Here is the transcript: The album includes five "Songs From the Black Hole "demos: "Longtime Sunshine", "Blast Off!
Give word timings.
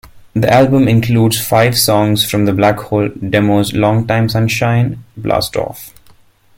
The 0.33 0.51
album 0.51 0.87
includes 0.87 1.39
five 1.39 1.77
"Songs 1.77 2.25
From 2.27 2.45
the 2.45 2.53
Black 2.53 2.77
Hole 2.79 3.09
"demos: 3.09 3.73
"Longtime 3.73 4.29
Sunshine", 4.29 5.03
"Blast 5.15 5.55
Off! 5.55 5.93